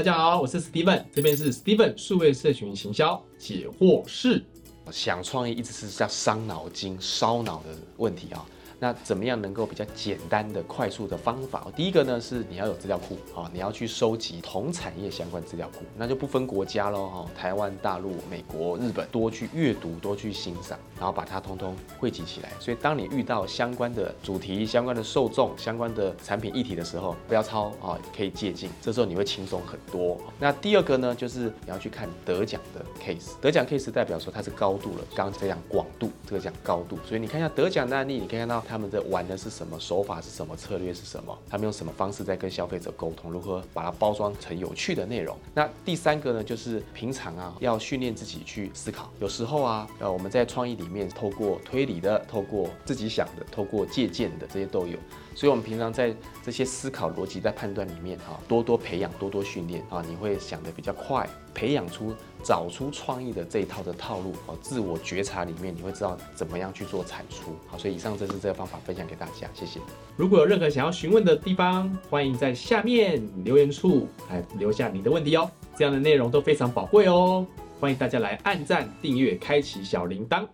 [0.00, 4.42] 大家好，我是 Steven，这边是 Steven 数位社群行销解惑室。
[4.90, 8.42] 想创业一直是在伤脑筋、烧脑的问题啊。
[8.82, 11.66] 那怎么样能够比较简单的、快速的方法？
[11.76, 22.50] 第一个呢是你要有资料库啊，你要去收集同产业相关资料库，那就不分国家喽哈，台湾、大陆、美国、日本，多去阅读，多去欣赏，然后把它通通汇集起来。
[22.58, 30.16] 所以当你遇到相关的主题、相关的受众、相关的产品议题的时候，不要抄啊，可以借鉴，这时候你会轻松很多。
[30.38, 38.64] 那第二个呢，就是你要去看得奖的 case，得奖 case 代表说它是高度了，刚刚讲广度，这个讲高度，所以你看一下得奖的案例，你可以看到。
[38.70, 41.36] 他们在玩的是什么手法是什么策略是什么？
[41.48, 43.32] 他们用什么方式在跟消费者沟通？
[43.32, 45.36] 如何把它包装成有趣的内容？
[45.52, 49.10] 那第三个呢，就是平常啊要训练自己去思考。
[49.18, 54.96] 有时候啊，呃，我们在创意里面透过推理的，透过自己想的，透过借鉴的，这些都有。
[55.40, 67.56] 所以，我们平常在这些思考逻辑在判断里面哈，多多培养，多多训练啊，你会想的比较快，培养出找出创意的这一套的套路哦，自我觉察里面你会知道怎么样去做产出。
[67.68, 69.80] 好，所以以上这是这个方法分享给大家，谢谢。
[70.14, 77.46] 如果有任何想要询问的地方，欢迎在下面留言处来留下你的问题哦，这样的内容都非常宝贵哦，
[77.80, 80.46] 欢迎大家来按赞、订阅、开启小铃铛。